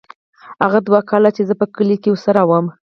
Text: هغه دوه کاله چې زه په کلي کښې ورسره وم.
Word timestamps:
هغه 0.63 0.79
دوه 0.87 0.99
کاله 1.09 1.29
چې 1.35 1.41
زه 1.49 1.53
په 1.59 1.65
کلي 1.75 1.97
کښې 2.03 2.09
ورسره 2.11 2.41
وم. 2.49 2.65